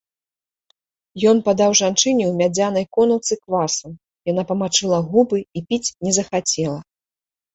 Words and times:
Ён 1.31 1.37
падаў 1.47 1.71
жанчыне 1.81 2.23
ў 2.27 2.31
мядзянай 2.41 2.85
конаўцы 2.97 3.33
квасу, 3.43 3.87
яна 4.31 4.45
памачыла 4.51 4.99
губы 5.11 5.37
і 5.59 5.63
піць 5.67 5.93
не 6.07 6.11
захацела. 6.17 6.75